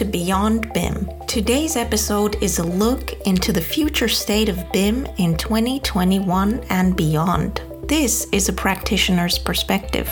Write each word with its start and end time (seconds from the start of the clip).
to 0.00 0.06
Beyond 0.06 0.72
BIM. 0.72 1.10
Today's 1.26 1.76
episode 1.76 2.42
is 2.42 2.58
a 2.58 2.64
look 2.64 3.12
into 3.26 3.52
the 3.52 3.60
future 3.60 4.08
state 4.08 4.48
of 4.48 4.72
BIM 4.72 5.06
in 5.18 5.36
2021 5.36 6.64
and 6.70 6.96
beyond. 6.96 7.60
This 7.82 8.26
is 8.32 8.48
a 8.48 8.54
practitioner's 8.54 9.38
perspective. 9.38 10.10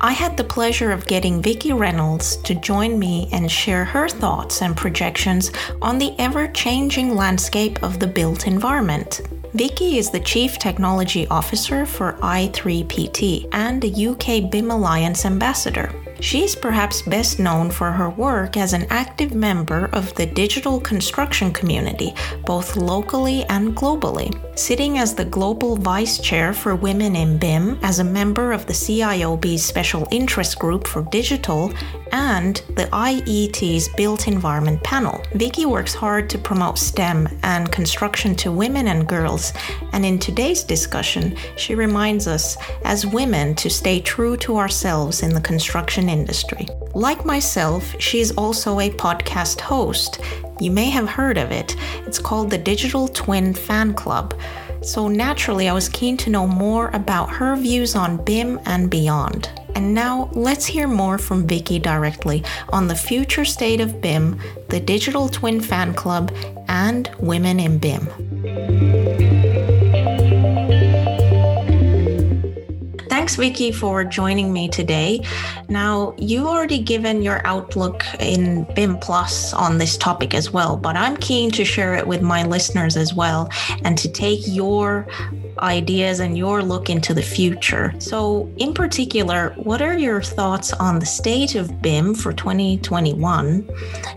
I 0.00 0.12
had 0.12 0.38
the 0.38 0.44
pleasure 0.44 0.90
of 0.90 1.06
getting 1.06 1.42
Vicki 1.42 1.74
Reynolds 1.74 2.38
to 2.44 2.54
join 2.54 2.98
me 2.98 3.28
and 3.30 3.52
share 3.52 3.84
her 3.84 4.08
thoughts 4.08 4.62
and 4.62 4.74
projections 4.74 5.52
on 5.82 5.98
the 5.98 6.14
ever 6.18 6.48
changing 6.48 7.14
landscape 7.14 7.82
of 7.82 8.00
the 8.00 8.06
built 8.06 8.46
environment. 8.46 9.20
Vicky 9.52 9.98
is 9.98 10.10
the 10.10 10.20
Chief 10.20 10.58
Technology 10.58 11.26
Officer 11.26 11.84
for 11.84 12.14
i3PT 12.22 13.50
and 13.52 13.84
a 13.84 14.06
UK 14.08 14.50
BIM 14.50 14.70
Alliance 14.70 15.26
Ambassador. 15.26 15.92
She's 16.20 16.56
perhaps 16.56 17.02
best 17.02 17.38
known 17.38 17.70
for 17.70 17.92
her 17.92 18.10
work 18.10 18.56
as 18.56 18.72
an 18.72 18.86
active 18.90 19.34
member 19.34 19.90
of 19.92 20.14
the 20.14 20.26
digital 20.26 20.80
construction 20.80 21.52
community, 21.52 22.14
both 22.44 22.76
locally 22.76 23.44
and 23.44 23.76
globally. 23.76 24.32
Sitting 24.58 24.98
as 24.98 25.14
the 25.14 25.24
Global 25.24 25.76
Vice 25.76 26.18
Chair 26.18 26.54
for 26.54 26.74
Women 26.74 27.14
in 27.14 27.38
BIM, 27.38 27.78
as 27.82 27.98
a 27.98 28.04
member 28.04 28.52
of 28.52 28.66
the 28.66 28.72
CIOB's 28.72 29.62
Special 29.62 30.08
Interest 30.10 30.58
Group 30.58 30.86
for 30.86 31.02
Digital, 31.02 31.72
and 32.12 32.62
the 32.76 32.86
IET's 32.92 33.88
Built 33.96 34.28
Environment 34.28 34.82
Panel. 34.82 35.20
Vicki 35.34 35.66
works 35.66 35.94
hard 35.94 36.30
to 36.30 36.38
promote 36.38 36.78
STEM 36.78 37.28
and 37.42 37.70
construction 37.70 38.34
to 38.36 38.50
women 38.50 38.88
and 38.88 39.06
girls, 39.06 39.52
and 39.92 40.06
in 40.06 40.18
today's 40.18 40.64
discussion, 40.64 41.36
she 41.56 41.74
reminds 41.74 42.26
us 42.26 42.56
as 42.84 43.06
women 43.06 43.54
to 43.56 43.68
stay 43.68 44.00
true 44.00 44.36
to 44.38 44.56
ourselves 44.56 45.22
in 45.22 45.34
the 45.34 45.40
construction 45.40 46.05
industry. 46.08 46.66
Like 46.94 47.24
myself, 47.24 47.94
she's 48.00 48.32
also 48.36 48.80
a 48.80 48.90
podcast 48.90 49.60
host. 49.60 50.20
You 50.60 50.70
may 50.70 50.90
have 50.90 51.08
heard 51.08 51.38
of 51.38 51.50
it. 51.50 51.76
It's 52.06 52.18
called 52.18 52.50
the 52.50 52.58
Digital 52.58 53.08
Twin 53.08 53.52
Fan 53.52 53.94
Club. 53.94 54.34
So 54.82 55.08
naturally, 55.08 55.68
I 55.68 55.72
was 55.72 55.88
keen 55.88 56.16
to 56.18 56.30
know 56.30 56.46
more 56.46 56.88
about 56.92 57.30
her 57.30 57.56
views 57.56 57.94
on 57.94 58.24
BIM 58.24 58.60
and 58.66 58.88
beyond. 58.88 59.50
And 59.74 59.92
now 59.92 60.30
let's 60.32 60.64
hear 60.64 60.88
more 60.88 61.18
from 61.18 61.46
Vicky 61.46 61.78
directly 61.78 62.42
on 62.70 62.88
the 62.88 62.94
future 62.94 63.44
state 63.44 63.80
of 63.80 64.00
BIM, 64.00 64.40
the 64.68 64.80
Digital 64.80 65.28
Twin 65.28 65.60
Fan 65.60 65.92
Club, 65.92 66.32
and 66.68 67.10
Women 67.18 67.60
in 67.60 67.78
BIM. 67.78 69.15
Thanks, 73.26 73.34
Vicky, 73.34 73.72
for 73.72 74.04
joining 74.04 74.52
me 74.52 74.68
today. 74.68 75.20
Now, 75.68 76.14
you've 76.16 76.46
already 76.46 76.78
given 76.78 77.22
your 77.22 77.44
outlook 77.44 78.04
in 78.20 78.62
BIM 78.76 78.98
Plus 78.98 79.52
on 79.52 79.78
this 79.78 79.96
topic 79.96 80.32
as 80.32 80.52
well, 80.52 80.76
but 80.76 80.94
I'm 80.94 81.16
keen 81.16 81.50
to 81.50 81.64
share 81.64 81.96
it 81.96 82.06
with 82.06 82.22
my 82.22 82.44
listeners 82.44 82.96
as 82.96 83.14
well 83.14 83.50
and 83.82 83.98
to 83.98 84.08
take 84.08 84.42
your 84.46 85.08
ideas 85.58 86.20
and 86.20 86.38
your 86.38 86.62
look 86.62 86.88
into 86.88 87.14
the 87.14 87.22
future. 87.22 87.92
So, 87.98 88.48
in 88.58 88.72
particular, 88.72 89.54
what 89.56 89.82
are 89.82 89.98
your 89.98 90.22
thoughts 90.22 90.72
on 90.74 91.00
the 91.00 91.06
state 91.06 91.56
of 91.56 91.82
BIM 91.82 92.14
for 92.14 92.32
2021? 92.32 93.68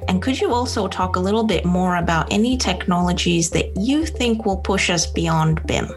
And 0.07 0.21
could 0.21 0.39
you 0.39 0.53
also 0.53 0.87
talk 0.87 1.15
a 1.15 1.19
little 1.19 1.45
bit 1.45 1.65
more 1.65 1.95
about 1.95 2.31
any 2.31 2.57
technologies 2.57 3.49
that 3.49 3.75
you 3.75 4.05
think 4.05 4.45
will 4.45 4.57
push 4.57 4.91
us 4.91 5.07
beyond 5.07 5.65
BIM? 5.65 5.89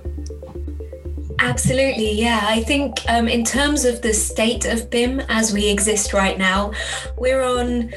Absolutely, 1.43 2.13
yeah. 2.13 2.41
I 2.45 2.63
think 2.63 2.99
um, 3.09 3.27
in 3.27 3.45
terms 3.45 3.85
of 3.85 4.01
the 4.01 4.15
state 4.15 4.65
of 4.65 4.89
BIM 4.91 5.19
as 5.29 5.53
we 5.53 5.69
exist 5.69 6.13
right 6.13 6.39
now, 6.39 6.73
we're 7.19 7.43
on 7.43 7.93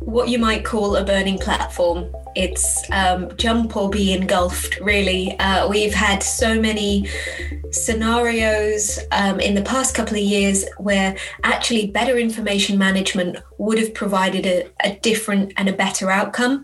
what 0.00 0.28
you 0.28 0.38
might 0.38 0.62
call 0.62 0.94
a 0.96 1.02
burning 1.02 1.38
platform. 1.38 2.12
It's 2.36 2.88
um, 2.92 3.34
jump 3.38 3.78
or 3.78 3.88
be 3.88 4.12
engulfed, 4.12 4.78
really. 4.80 5.38
Uh, 5.38 5.66
we've 5.68 5.94
had 5.94 6.22
so 6.22 6.60
many 6.60 7.08
scenarios 7.70 8.98
um, 9.10 9.40
in 9.40 9.54
the 9.54 9.62
past 9.62 9.94
couple 9.94 10.14
of 10.14 10.22
years 10.22 10.66
where 10.76 11.16
actually 11.44 11.86
better 11.86 12.18
information 12.18 12.76
management 12.76 13.38
would 13.56 13.78
have 13.78 13.94
provided 13.94 14.44
a, 14.44 14.70
a 14.84 14.96
different 15.00 15.54
and 15.56 15.70
a 15.70 15.72
better 15.72 16.10
outcome. 16.10 16.62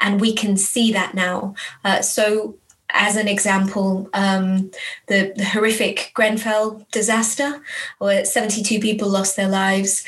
And 0.00 0.20
we 0.20 0.34
can 0.34 0.56
see 0.56 0.92
that 0.92 1.14
now. 1.14 1.54
Uh, 1.84 2.02
so 2.02 2.58
as 2.92 3.16
an 3.16 3.28
example, 3.28 4.08
um, 4.12 4.70
the, 5.08 5.32
the, 5.36 5.44
horrific 5.44 6.12
Grenfell 6.14 6.86
disaster, 6.92 7.62
where 7.98 8.24
72 8.24 8.80
people 8.80 9.08
lost 9.08 9.36
their 9.36 9.48
lives. 9.48 10.04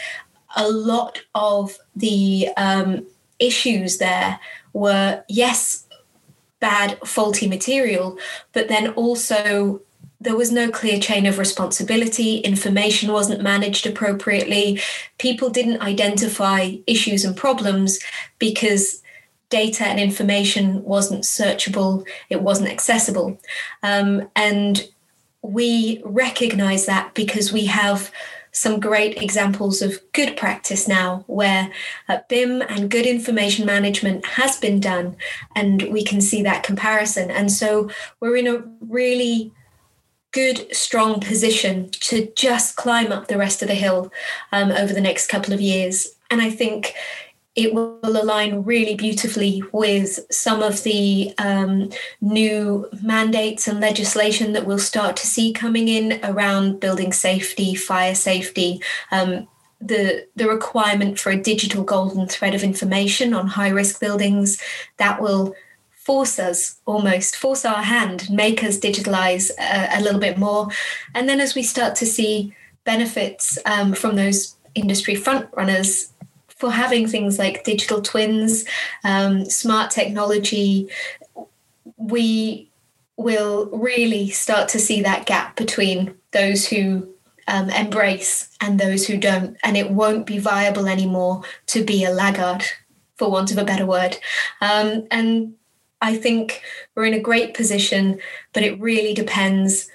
A 0.56 0.68
lot 0.68 1.22
of 1.34 1.78
the 1.96 2.48
um, 2.56 3.06
issues 3.38 3.98
there 3.98 4.38
were, 4.72 5.24
yes, 5.28 5.86
bad, 6.60 6.98
faulty 7.04 7.48
material, 7.48 8.18
but 8.52 8.68
then 8.68 8.88
also 8.90 9.80
there 10.20 10.36
was 10.36 10.50
no 10.50 10.70
clear 10.70 10.98
chain 10.98 11.26
of 11.26 11.38
responsibility. 11.38 12.38
Information 12.38 13.12
wasn't 13.12 13.42
managed 13.42 13.86
appropriately. 13.86 14.80
People 15.18 15.50
didn't 15.50 15.82
identify 15.82 16.76
issues 16.86 17.24
and 17.24 17.36
problems 17.36 17.98
because 18.38 19.02
data 19.50 19.84
and 19.84 20.00
information 20.00 20.82
wasn't 20.84 21.24
searchable, 21.24 22.06
it 22.30 22.42
wasn't 22.42 22.70
accessible. 22.70 23.38
Um, 23.82 24.28
and 24.34 24.88
we 25.42 26.00
recognize 26.04 26.86
that 26.86 27.14
because 27.14 27.52
we 27.52 27.66
have 27.66 28.10
some 28.54 28.78
great 28.78 29.20
examples 29.20 29.82
of 29.82 30.00
good 30.12 30.36
practice 30.36 30.86
now 30.86 31.24
where 31.26 31.72
uh, 32.08 32.18
BIM 32.28 32.62
and 32.62 32.88
good 32.88 33.04
information 33.04 33.66
management 33.66 34.24
has 34.24 34.58
been 34.58 34.78
done, 34.78 35.16
and 35.56 35.82
we 35.90 36.04
can 36.04 36.20
see 36.20 36.42
that 36.42 36.62
comparison. 36.62 37.30
And 37.32 37.50
so 37.50 37.90
we're 38.20 38.36
in 38.36 38.46
a 38.46 38.62
really 38.80 39.52
good, 40.30 40.74
strong 40.74 41.20
position 41.20 41.90
to 41.90 42.32
just 42.36 42.76
climb 42.76 43.12
up 43.12 43.26
the 43.26 43.38
rest 43.38 43.60
of 43.62 43.68
the 43.68 43.74
hill 43.74 44.12
um, 44.52 44.70
over 44.70 44.92
the 44.92 45.00
next 45.00 45.28
couple 45.28 45.52
of 45.52 45.60
years. 45.60 46.14
And 46.30 46.40
I 46.40 46.50
think 46.50 46.94
it 47.56 47.72
will 47.72 48.00
align 48.02 48.64
really 48.64 48.96
beautifully 48.96 49.62
with 49.72 50.20
some 50.30 50.62
of 50.62 50.82
the 50.82 51.32
um, 51.38 51.90
new 52.20 52.88
mandates 53.00 53.68
and 53.68 53.80
legislation 53.80 54.52
that 54.52 54.66
we'll 54.66 54.78
start 54.78 55.16
to 55.16 55.26
see 55.26 55.52
coming 55.52 55.86
in 55.86 56.18
around 56.24 56.80
building 56.80 57.12
safety, 57.12 57.74
fire 57.74 58.14
safety. 58.14 58.80
Um, 59.12 59.46
the, 59.80 60.26
the 60.34 60.48
requirement 60.48 61.18
for 61.18 61.30
a 61.30 61.40
digital 61.40 61.84
golden 61.84 62.26
thread 62.26 62.54
of 62.54 62.62
information 62.62 63.34
on 63.34 63.46
high 63.46 63.68
risk 63.68 64.00
buildings 64.00 64.60
that 64.96 65.20
will 65.20 65.54
force 65.92 66.38
us 66.38 66.80
almost 66.84 67.34
force 67.34 67.64
our 67.64 67.82
hand 67.82 68.28
make 68.30 68.62
us 68.62 68.78
digitalize 68.78 69.50
a, 69.58 69.98
a 69.98 70.02
little 70.02 70.20
bit 70.20 70.36
more 70.36 70.68
and 71.14 71.26
then 71.26 71.40
as 71.40 71.54
we 71.54 71.62
start 71.62 71.94
to 71.96 72.04
see 72.04 72.54
benefits 72.84 73.56
um, 73.64 73.94
from 73.94 74.14
those 74.14 74.56
industry 74.74 75.14
front 75.14 75.48
runners 75.54 76.12
for 76.64 76.70
having 76.70 77.06
things 77.06 77.38
like 77.38 77.62
digital 77.62 78.00
twins, 78.00 78.64
um, 79.04 79.44
smart 79.44 79.90
technology, 79.90 80.88
we 81.98 82.70
will 83.18 83.66
really 83.66 84.30
start 84.30 84.66
to 84.70 84.78
see 84.78 85.02
that 85.02 85.26
gap 85.26 85.56
between 85.56 86.14
those 86.30 86.66
who 86.66 87.06
um, 87.48 87.68
embrace 87.68 88.48
and 88.62 88.80
those 88.80 89.06
who 89.06 89.18
don't. 89.18 89.58
And 89.62 89.76
it 89.76 89.90
won't 89.90 90.24
be 90.24 90.38
viable 90.38 90.86
anymore 90.86 91.42
to 91.66 91.84
be 91.84 92.02
a 92.02 92.10
laggard, 92.10 92.64
for 93.16 93.30
want 93.30 93.52
of 93.52 93.58
a 93.58 93.64
better 93.64 93.84
word. 93.84 94.16
Um, 94.62 95.06
and 95.10 95.52
I 96.00 96.16
think 96.16 96.62
we're 96.94 97.04
in 97.04 97.12
a 97.12 97.20
great 97.20 97.52
position, 97.52 98.20
but 98.54 98.62
it 98.62 98.80
really 98.80 99.12
depends 99.12 99.90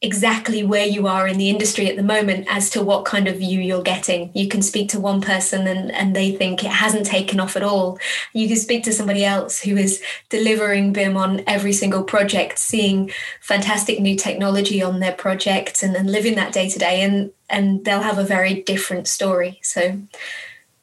exactly 0.00 0.62
where 0.62 0.86
you 0.86 1.08
are 1.08 1.26
in 1.26 1.38
the 1.38 1.50
industry 1.50 1.88
at 1.88 1.96
the 1.96 2.02
moment 2.04 2.46
as 2.48 2.70
to 2.70 2.80
what 2.80 3.04
kind 3.04 3.26
of 3.26 3.38
view 3.38 3.60
you're 3.60 3.82
getting. 3.82 4.30
You 4.32 4.46
can 4.46 4.62
speak 4.62 4.88
to 4.90 5.00
one 5.00 5.20
person 5.20 5.66
and, 5.66 5.90
and 5.90 6.14
they 6.14 6.30
think 6.30 6.62
it 6.62 6.70
hasn't 6.70 7.06
taken 7.06 7.40
off 7.40 7.56
at 7.56 7.64
all. 7.64 7.98
You 8.32 8.46
can 8.46 8.56
speak 8.56 8.84
to 8.84 8.92
somebody 8.92 9.24
else 9.24 9.60
who 9.60 9.76
is 9.76 10.00
delivering 10.28 10.92
BIM 10.92 11.16
on 11.16 11.42
every 11.48 11.72
single 11.72 12.04
project, 12.04 12.60
seeing 12.60 13.10
fantastic 13.40 13.98
new 13.98 14.14
technology 14.16 14.80
on 14.80 15.00
their 15.00 15.14
projects 15.14 15.82
and, 15.82 15.96
and 15.96 16.10
living 16.10 16.36
that 16.36 16.52
day 16.52 16.68
to 16.68 16.78
day 16.78 17.02
and 17.02 17.32
and 17.50 17.84
they'll 17.84 18.02
have 18.02 18.18
a 18.18 18.24
very 18.24 18.62
different 18.62 19.08
story. 19.08 19.58
So 19.62 19.98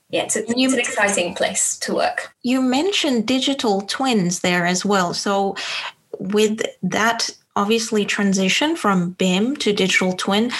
yeah, 0.09 0.23
it's, 0.23 0.35
a, 0.35 0.43
it's 0.47 0.73
an 0.73 0.79
exciting 0.79 1.35
place 1.35 1.77
to 1.79 1.93
work. 1.93 2.33
You 2.41 2.61
mentioned 2.61 3.27
digital 3.27 3.81
twins 3.81 4.39
there 4.39 4.65
as 4.65 4.83
well. 4.83 5.13
So 5.13 5.55
with 6.19 6.61
that 6.81 7.29
obviously 7.55 8.05
transition 8.05 8.75
from 8.75 9.11
BIM 9.11 9.55
to 9.57 9.73
digital 9.73 10.13
twin. 10.13 10.51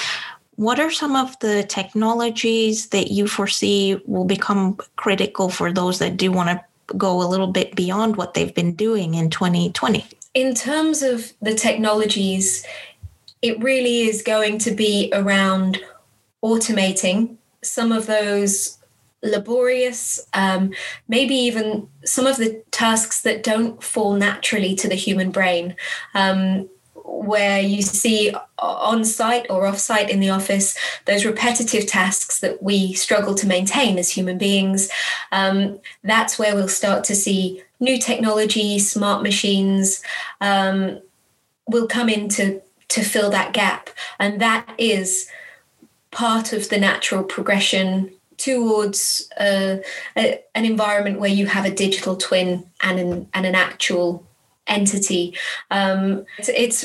What 0.55 0.79
are 0.79 0.91
some 0.91 1.15
of 1.15 1.37
the 1.39 1.63
technologies 1.63 2.87
that 2.89 3.11
you 3.11 3.27
foresee 3.27 4.01
will 4.05 4.25
become 4.25 4.77
critical 4.95 5.49
for 5.49 5.71
those 5.71 5.99
that 5.99 6.15
do 6.15 6.31
want 6.31 6.49
to 6.49 6.95
go 6.97 7.21
a 7.21 7.27
little 7.27 7.47
bit 7.47 7.75
beyond 7.75 8.15
what 8.15 8.33
they've 8.33 8.53
been 8.53 8.73
doing 8.73 9.15
in 9.15 9.29
2020? 9.29 10.05
In 10.33 10.53
terms 10.53 11.01
of 11.01 11.33
the 11.41 11.53
technologies, 11.53 12.65
it 13.41 13.61
really 13.61 14.01
is 14.03 14.21
going 14.21 14.57
to 14.59 14.71
be 14.71 15.09
around 15.13 15.79
automating 16.43 17.37
some 17.61 17.91
of 17.91 18.05
those 18.05 18.77
laborious, 19.23 20.25
um, 20.33 20.71
maybe 21.07 21.35
even 21.35 21.87
some 22.05 22.27
of 22.27 22.37
the 22.37 22.63
tasks 22.71 23.21
that 23.23 23.43
don't 23.43 23.83
fall 23.83 24.13
naturally 24.13 24.75
to 24.75 24.87
the 24.87 24.95
human 24.95 25.31
brain. 25.31 25.75
Um, 26.13 26.69
where 27.07 27.59
you 27.59 27.81
see 27.81 28.33
on 28.59 29.05
site 29.05 29.45
or 29.49 29.65
off 29.65 29.77
site 29.77 30.09
in 30.09 30.19
the 30.19 30.29
office 30.29 30.77
those 31.05 31.25
repetitive 31.25 31.85
tasks 31.85 32.39
that 32.39 32.61
we 32.61 32.93
struggle 32.93 33.35
to 33.35 33.47
maintain 33.47 33.97
as 33.97 34.09
human 34.09 34.37
beings, 34.37 34.89
um, 35.31 35.79
that's 36.03 36.39
where 36.39 36.55
we'll 36.55 36.67
start 36.67 37.03
to 37.03 37.15
see 37.15 37.61
new 37.79 37.97
technology, 37.97 38.79
smart 38.79 39.21
machines 39.23 40.01
um, 40.41 40.99
will 41.67 41.87
come 41.87 42.09
in 42.09 42.29
to, 42.29 42.61
to 42.87 43.01
fill 43.01 43.29
that 43.29 43.53
gap. 43.53 43.89
And 44.19 44.39
that 44.41 44.67
is 44.77 45.29
part 46.11 46.53
of 46.53 46.69
the 46.69 46.77
natural 46.77 47.23
progression 47.23 48.11
towards 48.37 49.29
uh, 49.39 49.77
a, 50.17 50.41
an 50.55 50.65
environment 50.65 51.19
where 51.19 51.29
you 51.29 51.45
have 51.47 51.65
a 51.65 51.71
digital 51.71 52.15
twin 52.15 52.65
and 52.81 52.99
an, 52.99 53.29
and 53.33 53.45
an 53.45 53.55
actual 53.55 54.25
entity. 54.67 55.37
Um, 55.71 56.25
it's, 56.37 56.49
it's, 56.49 56.83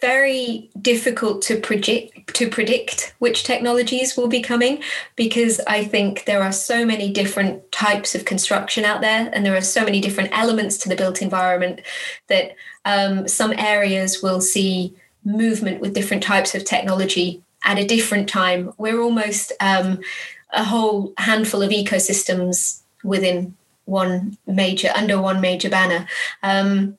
very 0.00 0.68
difficult 0.80 1.42
to 1.42 1.60
predict 1.60 2.34
to 2.34 2.48
predict 2.48 3.14
which 3.20 3.44
technologies 3.44 4.16
will 4.16 4.26
be 4.26 4.40
coming 4.40 4.82
because 5.14 5.60
I 5.66 5.84
think 5.84 6.24
there 6.24 6.42
are 6.42 6.52
so 6.52 6.84
many 6.84 7.12
different 7.12 7.70
types 7.70 8.14
of 8.14 8.24
construction 8.24 8.84
out 8.84 9.00
there, 9.00 9.30
and 9.32 9.46
there 9.46 9.56
are 9.56 9.60
so 9.60 9.84
many 9.84 10.00
different 10.00 10.30
elements 10.32 10.76
to 10.78 10.88
the 10.88 10.96
built 10.96 11.22
environment 11.22 11.82
that 12.26 12.56
um, 12.84 13.28
some 13.28 13.52
areas 13.56 14.22
will 14.22 14.40
see 14.40 14.94
movement 15.24 15.80
with 15.80 15.94
different 15.94 16.22
types 16.22 16.54
of 16.54 16.64
technology 16.64 17.42
at 17.64 17.78
a 17.78 17.86
different 17.86 18.28
time. 18.28 18.72
We're 18.78 19.00
almost 19.00 19.52
um, 19.60 20.00
a 20.52 20.64
whole 20.64 21.12
handful 21.18 21.62
of 21.62 21.70
ecosystems 21.70 22.80
within 23.04 23.56
one 23.84 24.38
major 24.46 24.90
under 24.94 25.20
one 25.20 25.40
major 25.40 25.68
banner. 25.68 26.06
Um, 26.42 26.98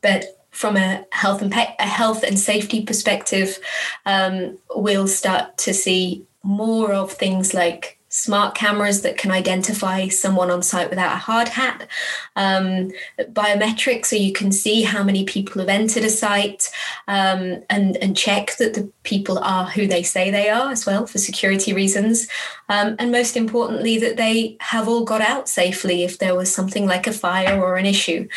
but 0.00 0.24
from 0.50 0.76
a 0.76 1.04
health 1.10 1.42
and 1.42 1.50
pe- 1.50 1.74
a 1.78 1.86
health 1.86 2.22
and 2.22 2.38
safety 2.38 2.84
perspective, 2.84 3.58
um, 4.06 4.56
we'll 4.74 5.08
start 5.08 5.56
to 5.58 5.74
see 5.74 6.24
more 6.42 6.92
of 6.92 7.10
things 7.12 7.54
like 7.54 7.93
smart 8.14 8.54
cameras 8.54 9.02
that 9.02 9.18
can 9.18 9.32
identify 9.32 10.06
someone 10.06 10.48
on 10.48 10.62
site 10.62 10.88
without 10.88 11.12
a 11.12 11.18
hard 11.18 11.48
hat, 11.48 11.88
um, 12.36 12.92
biometrics, 13.18 14.06
so 14.06 14.14
you 14.14 14.32
can 14.32 14.52
see 14.52 14.82
how 14.82 15.02
many 15.02 15.24
people 15.24 15.58
have 15.60 15.68
entered 15.68 16.04
a 16.04 16.08
site 16.08 16.70
um, 17.08 17.64
and, 17.68 17.96
and 17.96 18.16
check 18.16 18.56
that 18.58 18.74
the 18.74 18.88
people 19.02 19.36
are 19.40 19.66
who 19.66 19.88
they 19.88 20.04
say 20.04 20.30
they 20.30 20.48
are 20.48 20.70
as 20.70 20.86
well 20.86 21.08
for 21.08 21.18
security 21.18 21.72
reasons. 21.72 22.28
Um, 22.68 22.94
and 23.00 23.10
most 23.10 23.36
importantly, 23.36 23.98
that 23.98 24.16
they 24.16 24.58
have 24.60 24.86
all 24.86 25.04
got 25.04 25.20
out 25.20 25.48
safely 25.48 26.04
if 26.04 26.20
there 26.20 26.36
was 26.36 26.54
something 26.54 26.86
like 26.86 27.08
a 27.08 27.12
fire 27.12 27.60
or 27.60 27.74
an 27.76 27.84
issue. 27.84 28.28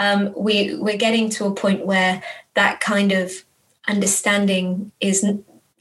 Um, 0.00 0.32
we, 0.34 0.76
we're 0.76 0.96
getting 0.96 1.28
to 1.30 1.44
a 1.44 1.54
point 1.54 1.84
where 1.84 2.22
that 2.54 2.80
kind 2.80 3.12
of 3.12 3.44
understanding 3.86 4.92
is 4.98 5.22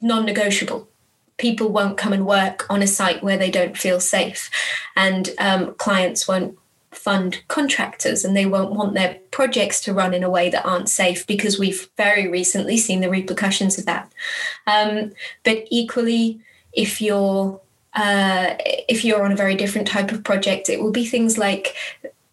non 0.01 0.25
negotiable 0.25 0.89
people 1.37 1.69
won't 1.69 1.97
come 1.97 2.13
and 2.13 2.25
work 2.25 2.65
on 2.69 2.81
a 2.81 2.87
site 2.87 3.23
where 3.23 3.37
they 3.37 3.51
don't 3.51 3.77
feel 3.77 3.99
safe, 3.99 4.49
and 4.95 5.29
um, 5.37 5.73
clients 5.75 6.27
won't 6.27 6.57
fund 6.91 7.43
contractors 7.49 8.23
and 8.23 8.35
they 8.35 8.45
won't 8.45 8.71
want 8.71 8.93
their 8.93 9.19
projects 9.31 9.81
to 9.81 9.93
run 9.93 10.13
in 10.13 10.23
a 10.23 10.29
way 10.29 10.49
that 10.49 10.65
aren't 10.65 10.89
safe 10.89 11.27
because 11.27 11.59
we've 11.59 11.89
very 11.97 12.27
recently 12.27 12.77
seen 12.77 13.01
the 13.01 13.09
repercussions 13.09 13.77
of 13.77 13.85
that. 13.85 14.11
Um, 14.65 15.11
but 15.43 15.67
equally, 15.69 16.39
if 16.73 17.01
you're 17.01 17.59
uh, 17.93 18.55
if 18.89 19.05
you're 19.05 19.23
on 19.23 19.31
a 19.31 19.37
very 19.37 19.55
different 19.55 19.87
type 19.87 20.11
of 20.11 20.23
project, 20.23 20.69
it 20.69 20.81
will 20.81 20.91
be 20.91 21.05
things 21.05 21.37
like 21.37 21.75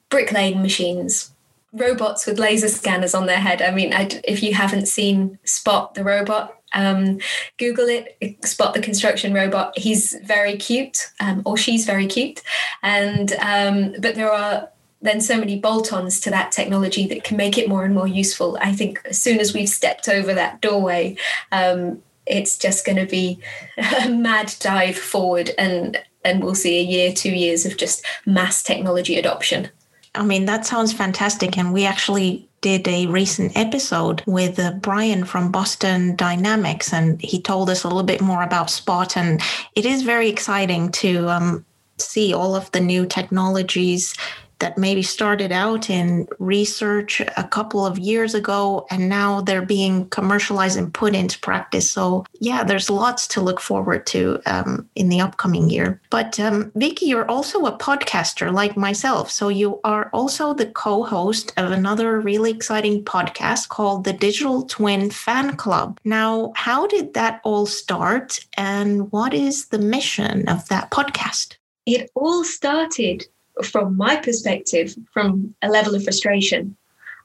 bricklaying 0.09 0.61
machines, 0.61 1.31
robots 1.73 2.27
with 2.27 2.39
laser 2.39 2.69
scanners 2.69 3.15
on 3.15 3.27
their 3.27 3.39
head. 3.39 3.63
I 3.63 3.71
mean, 3.71 3.93
I, 3.93 4.09
if 4.25 4.43
you 4.43 4.55
haven't 4.55 4.87
seen 4.87 5.39
Spot 5.45 5.95
the 5.95 6.03
robot, 6.03 6.62
um, 6.75 7.19
Google 7.59 7.89
it, 7.89 8.45
spot 8.45 8.75
the 8.75 8.81
construction 8.81 9.33
robot. 9.33 9.77
He's 9.79 10.17
very 10.25 10.57
cute, 10.57 11.11
um, 11.21 11.43
or 11.45 11.57
she's 11.57 11.85
very 11.85 12.07
cute, 12.07 12.43
and 12.83 13.33
um, 13.35 13.95
but 13.99 14.15
there 14.15 14.33
are 14.33 14.69
then 15.01 15.21
so 15.21 15.37
many 15.37 15.59
bolt-ons 15.59 16.21
to 16.21 16.31
that 16.31 16.53
technology 16.53 17.09
that 17.09 17.25
can 17.25 17.37
make 17.37 17.59
it 17.59 17.69
more 17.69 17.85
and 17.85 17.95
more 17.95 18.07
useful. 18.07 18.57
I 18.61 18.73
think 18.73 19.01
as 19.05 19.19
soon 19.19 19.41
as 19.41 19.53
we've 19.53 19.69
stepped 19.69 20.09
over 20.09 20.33
that 20.33 20.61
doorway, 20.61 21.17
um, 21.51 22.01
it's 22.25 22.57
just 22.57 22.87
going 22.87 22.99
to 22.99 23.07
be 23.07 23.41
a 24.05 24.09
mad 24.09 24.55
dive 24.61 24.97
forward, 24.97 25.51
and 25.59 26.01
and 26.25 26.43
we'll 26.43 26.55
see 26.55 26.79
a 26.79 26.83
year, 26.83 27.13
two 27.13 27.33
years 27.33 27.67
of 27.67 27.77
just 27.77 28.05
mass 28.27 28.63
technology 28.63 29.17
adoption. 29.17 29.69
I 30.15 30.25
mean, 30.25 30.45
that 30.45 30.67
sounds 30.67 30.93
fantastic. 30.93 31.57
And 31.57 31.73
we 31.73 31.87
actually 31.87 32.49
did 32.63 32.89
a 32.89 33.07
recent 33.07 33.55
episode 33.57 34.23
with 34.27 34.59
uh, 34.59 34.73
Brian 34.81 35.25
from 35.25 35.53
Boston 35.53 36.17
Dynamics, 36.17 36.93
and 36.93 37.21
he 37.21 37.41
told 37.41 37.69
us 37.69 37.85
a 37.85 37.89
little 37.89 38.03
bit 38.05 38.23
more 38.23 38.43
about 38.43 38.71
Spot. 38.71 39.17
And 39.17 39.43
it 39.75 39.85
is 39.85 40.03
very 40.03 40.31
exciting 40.31 40.91
to 40.93 41.29
um, 41.29 41.67
see 41.99 42.33
all 42.33 42.57
of 42.57 42.71
the 42.73 42.81
new 42.81 43.05
technologies 43.05 44.15
that 44.63 44.79
maybe 44.79 45.03
started 45.03 45.51
out 45.51 45.91
in 45.91 46.27
research 46.39 47.21
a 47.21 47.45
couple 47.51 47.85
of 47.85 47.99
years 47.99 48.33
ago 48.33 48.87
and 48.91 49.09
now 49.09 49.41
they're 49.41 49.67
being 49.67 50.09
commercialized 50.11 50.79
and 50.79 50.95
put 50.95 51.17
into 51.17 51.39
practice. 51.41 51.91
So, 51.91 52.25
yeah, 52.39 52.63
there's 52.63 52.89
lots 52.89 53.27
to 53.29 53.41
look 53.41 53.61
forward 53.61 54.07
to 54.07 54.41
um, 54.47 54.89
in 54.95 55.09
the 55.09 55.21
upcoming 55.21 55.69
year. 55.69 56.01
But, 56.11 56.39
um, 56.39 56.71
Vicky, 56.77 57.07
you're 57.07 57.29
also 57.29 57.67
a 57.67 57.77
podcaster 57.77 58.53
like 58.53 58.77
myself. 58.77 59.33
So, 59.33 59.49
you 59.49 59.81
are 59.83 60.09
also 60.13 60.55
the 60.55 60.67
co 60.67 61.03
host 61.03 61.53
of 61.57 61.73
another 61.73 62.21
really 62.21 62.53
exciting 62.53 63.05
podcast 63.05 63.69
called 63.69 64.05
the 64.05 64.13
Digital 64.13 64.63
Twin 64.63 65.11
Fan 65.11 65.57
Club. 65.57 65.99
Now, 66.05 66.53
how 66.55 66.87
did 66.87 67.15
that 67.15 67.41
all 67.43 67.67
start 67.67 68.47
and 68.57 69.11
what 69.11 69.35
is 69.35 69.67
the 69.67 69.79
mission 69.81 70.49
of 70.49 70.69
that 70.69 70.93
podcast? 70.93 71.57
It 71.85 72.13
all 72.15 72.45
started 72.45 73.27
from 73.63 73.97
my 73.97 74.17
perspective, 74.17 74.95
from 75.13 75.55
a 75.63 75.69
level 75.69 75.95
of 75.95 76.05
frustration. 76.05 76.77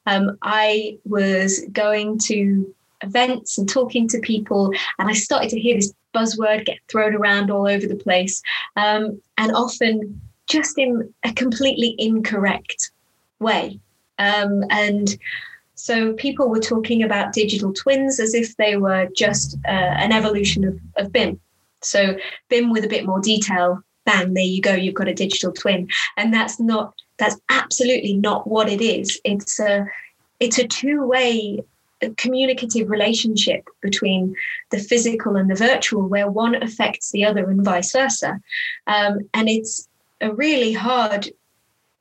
Um, 0.05 0.37
I 0.41 0.97
was 1.05 1.65
going 1.71 2.17
to 2.19 2.73
events 3.03 3.57
and 3.57 3.67
talking 3.67 4.07
to 4.09 4.19
people, 4.19 4.71
and 4.99 5.09
I 5.09 5.13
started 5.13 5.49
to 5.49 5.59
hear 5.59 5.75
this 5.75 5.93
buzzword 6.13 6.65
get 6.65 6.79
thrown 6.87 7.13
around 7.13 7.51
all 7.51 7.67
over 7.67 7.85
the 7.85 7.95
place, 7.95 8.41
um, 8.75 9.21
and 9.37 9.53
often 9.53 10.21
just 10.47 10.77
in 10.77 11.13
a 11.23 11.33
completely 11.33 11.95
incorrect 11.97 12.91
way. 13.39 13.79
Um, 14.17 14.63
and 14.69 15.17
so 15.75 16.13
people 16.13 16.49
were 16.49 16.59
talking 16.59 17.03
about 17.03 17.33
digital 17.33 17.71
twins 17.73 18.19
as 18.19 18.33
if 18.33 18.55
they 18.57 18.77
were 18.77 19.07
just 19.15 19.57
uh, 19.67 19.71
an 19.71 20.11
evolution 20.11 20.63
of, 20.65 20.79
of 20.95 21.11
BIM. 21.11 21.39
So 21.81 22.17
BIM 22.49 22.71
with 22.71 22.83
a 22.83 22.89
bit 22.89 23.05
more 23.05 23.19
detail 23.19 23.83
bang, 24.07 24.33
there 24.33 24.43
you 24.43 24.61
go, 24.61 24.73
you've 24.73 24.95
got 24.95 25.07
a 25.07 25.13
digital 25.13 25.51
twin. 25.51 25.87
And 26.17 26.33
that's 26.33 26.59
not, 26.59 26.95
that's 27.17 27.39
absolutely 27.49 28.15
not 28.15 28.47
what 28.47 28.69
it 28.69 28.81
is. 28.81 29.21
It's 29.23 29.59
a, 29.59 29.85
it's 30.39 30.57
a 30.57 30.67
two-way 30.67 31.63
communicative 32.17 32.89
relationship 32.89 33.67
between 33.81 34.35
the 34.71 34.79
physical 34.79 35.35
and 35.35 35.49
the 35.49 35.55
virtual 35.55 36.07
where 36.07 36.29
one 36.29 36.55
affects 36.61 37.11
the 37.11 37.25
other 37.25 37.49
and 37.49 37.63
vice 37.63 37.91
versa. 37.91 38.39
Um, 38.85 39.29
and 39.33 39.49
it's 39.49 39.87
a 40.21 40.33
really 40.33 40.73
hard 40.73 41.29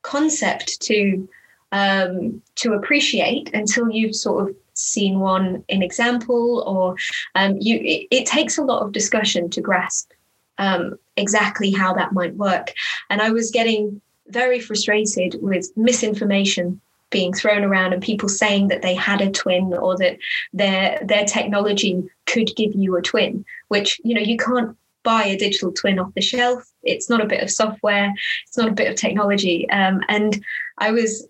concept 0.01 0.81
to 0.81 1.27
um, 1.73 2.41
to 2.55 2.73
appreciate 2.73 3.53
until 3.53 3.91
you've 3.91 4.15
sort 4.15 4.49
of 4.49 4.55
seen 4.73 5.19
one 5.19 5.65
in 5.67 5.83
example 5.83 6.63
or 6.65 6.95
um, 7.35 7.57
you 7.59 7.77
it, 7.77 8.07
it, 8.09 8.25
takes 8.25 8.57
a 8.57 8.63
lot 8.63 8.83
of 8.83 8.93
discussion 8.93 9.49
to 9.49 9.59
grasp 9.59 10.11
um, 10.57 10.97
exactly 11.15 11.71
how 11.71 11.93
that 11.93 12.13
might 12.13 12.35
work. 12.35 12.73
And 13.09 13.21
I 13.21 13.31
was 13.31 13.51
getting 13.51 14.01
very 14.27 14.59
frustrated 14.59 15.37
with 15.41 15.71
misinformation 15.75 16.81
being 17.09 17.33
thrown 17.33 17.63
around 17.63 17.93
and 17.93 18.03
people 18.03 18.27
saying 18.27 18.67
that 18.67 18.81
they 18.81 18.93
had 18.93 19.21
a 19.21 19.31
twin 19.31 19.73
or 19.73 19.97
that 19.97 20.17
their 20.51 20.99
their 21.01 21.23
technology 21.23 22.03
could 22.25 22.53
give 22.57 22.75
you 22.75 22.97
a 22.97 23.01
twin 23.01 23.45
which 23.69 24.01
you 24.03 24.13
know 24.13 24.19
you 24.19 24.35
can't 24.35 24.75
buy 25.07 25.23
a 25.23 25.37
digital 25.37 25.71
twin 25.71 25.99
off 25.99 26.13
the 26.15 26.21
shelf. 26.21 26.69
It's 26.83 27.09
not 27.09 27.21
a 27.21 27.25
bit 27.25 27.41
of 27.41 27.49
software. 27.49 28.13
It's 28.45 28.57
not 28.57 28.67
a 28.67 28.73
bit 28.73 28.89
of 28.89 28.97
technology. 28.97 29.69
Um, 29.69 30.01
and 30.09 30.43
i 30.79 30.91
was 30.91 31.25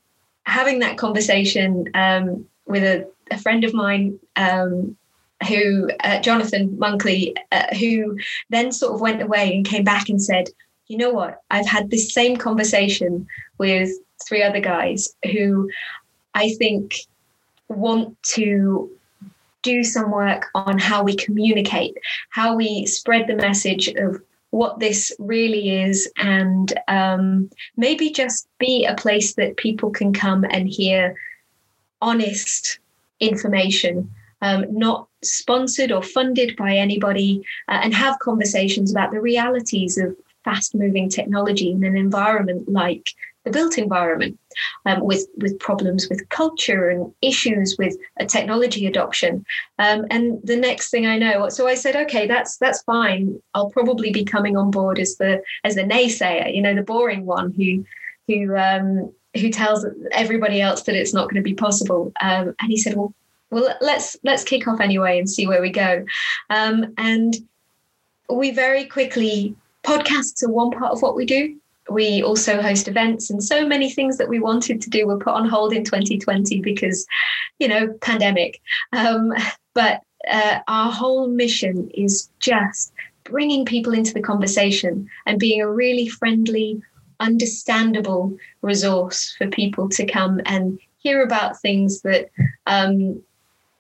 having 0.47 0.79
that 0.79 0.97
conversation 0.97 1.87
um, 1.93 2.43
with 2.65 2.83
a, 2.83 3.07
a, 3.29 3.37
friend 3.37 3.63
of 3.63 3.75
mine 3.75 4.17
um, 4.35 4.97
who 5.47 5.89
uh, 6.03 6.19
Jonathan 6.21 6.77
Munkley, 6.77 7.33
uh, 7.51 7.75
who 7.75 8.17
then 8.49 8.71
sort 8.71 8.95
of 8.95 9.01
went 9.01 9.21
away 9.21 9.55
and 9.55 9.65
came 9.65 9.83
back 9.83 10.09
and 10.09 10.21
said, 10.21 10.49
"You 10.87 10.97
know 10.97 11.11
what? 11.11 11.41
I've 11.51 11.67
had 11.67 11.89
this 11.89 12.13
same 12.13 12.37
conversation 12.37 13.27
with 13.57 13.89
three 14.27 14.43
other 14.43 14.59
guys 14.59 15.15
who 15.31 15.69
I 16.33 16.53
think 16.53 16.95
want 17.67 18.21
to." 18.33 18.91
Do 19.63 19.83
some 19.83 20.11
work 20.11 20.45
on 20.55 20.77
how 20.77 21.03
we 21.03 21.15
communicate, 21.15 21.97
how 22.29 22.55
we 22.55 22.85
spread 22.85 23.27
the 23.27 23.35
message 23.35 23.89
of 23.89 24.21
what 24.51 24.79
this 24.79 25.11
really 25.19 25.69
is 25.69 26.09
and 26.17 26.73
um, 26.87 27.49
maybe 27.75 28.09
just 28.09 28.47
be 28.59 28.85
a 28.85 28.95
place 28.95 29.33
that 29.35 29.57
people 29.57 29.89
can 29.89 30.13
come 30.13 30.45
and 30.45 30.69
hear 30.69 31.15
honest 32.01 32.79
information, 33.19 34.11
um, 34.41 34.65
not 34.69 35.07
sponsored 35.23 35.91
or 35.91 36.03
funded 36.03 36.55
by 36.55 36.75
anybody, 36.75 37.43
uh, 37.67 37.79
and 37.83 37.93
have 37.93 38.19
conversations 38.19 38.91
about 38.91 39.11
the 39.11 39.21
realities 39.21 39.97
of 39.97 40.15
fast 40.43 40.75
moving 40.75 41.09
technology 41.09 41.71
in 41.71 41.83
an 41.83 41.97
environment 41.97 42.69
like 42.69 43.09
the 43.47 43.51
built 43.51 43.77
environment 43.77 44.37
um, 44.85 45.01
with 45.01 45.27
with 45.37 45.57
problems 45.59 46.07
with 46.09 46.27
culture 46.29 46.89
and 46.89 47.11
issues 47.21 47.75
with 47.77 47.95
a 48.19 48.25
technology 48.25 48.85
adoption. 48.85 49.45
Um, 49.79 50.05
and 50.09 50.39
the 50.43 50.55
next 50.55 50.89
thing 50.89 51.05
i 51.05 51.17
know 51.17 51.49
so 51.49 51.67
i 51.67 51.75
said 51.75 51.95
okay 51.95 52.27
that's 52.27 52.57
that's 52.57 52.81
fine. 52.83 53.41
I'll 53.53 53.69
probably 53.69 54.11
be 54.11 54.23
coming 54.23 54.57
on 54.57 54.71
board 54.71 54.99
as 54.99 55.15
the 55.17 55.41
as 55.63 55.75
the 55.75 55.83
naysayer 55.83 56.53
you 56.53 56.61
know 56.61 56.75
the 56.75 56.81
boring 56.81 57.25
one 57.25 57.51
who 57.53 57.85
who 58.27 58.55
um, 58.55 59.11
who 59.39 59.49
tells 59.49 59.85
everybody 60.11 60.61
else 60.61 60.83
that 60.83 60.95
it's 60.95 61.13
not 61.13 61.29
going 61.29 61.41
to 61.41 61.49
be 61.49 61.53
possible. 61.53 62.11
Um, 62.21 62.55
and 62.59 62.69
he 62.69 62.77
said 62.77 62.95
well 62.95 63.13
well 63.49 63.75
let's 63.81 64.17
let's 64.23 64.43
kick 64.43 64.67
off 64.67 64.79
anyway 64.79 65.19
and 65.19 65.29
see 65.29 65.47
where 65.47 65.61
we 65.61 65.71
go. 65.71 66.05
Um, 66.49 66.93
and 66.97 67.35
we 68.29 68.51
very 68.51 68.85
quickly 68.85 69.55
podcasts 69.83 70.43
are 70.43 70.51
one 70.51 70.71
part 70.71 70.91
of 70.91 71.01
what 71.01 71.15
we 71.15 71.25
do. 71.25 71.55
We 71.89 72.21
also 72.21 72.61
host 72.61 72.89
events 72.89 73.29
and 73.29 73.41
so 73.41 73.65
many 73.65 73.89
things 73.89 74.17
that 74.17 74.27
we 74.27 74.39
wanted 74.39 74.81
to 74.81 74.89
do 74.89 75.07
were 75.07 75.17
put 75.17 75.33
on 75.33 75.47
hold 75.47 75.71
in 75.71 75.85
2020 75.85 76.59
because 76.61 77.07
you 77.59 77.67
know 77.67 77.93
pandemic. 78.01 78.61
Um, 78.91 79.33
but 79.73 80.01
uh, 80.29 80.59
our 80.67 80.91
whole 80.91 81.27
mission 81.27 81.89
is 81.93 82.29
just 82.39 82.91
bringing 83.23 83.65
people 83.65 83.93
into 83.93 84.13
the 84.13 84.21
conversation 84.21 85.09
and 85.25 85.39
being 85.39 85.61
a 85.61 85.71
really 85.71 86.07
friendly 86.07 86.81
understandable 87.19 88.37
resource 88.61 89.35
for 89.37 89.47
people 89.47 89.89
to 89.89 90.05
come 90.05 90.41
and 90.45 90.79
hear 90.97 91.21
about 91.21 91.59
things 91.59 92.01
that 92.01 92.29
um, 92.65 93.21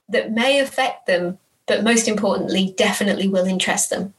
that 0.09 0.31
may 0.31 0.59
affect 0.59 1.07
them 1.07 1.37
but 1.65 1.83
most 1.83 2.07
importantly 2.07 2.73
definitely 2.77 3.27
will 3.27 3.45
interest 3.45 3.89
them 3.89 4.13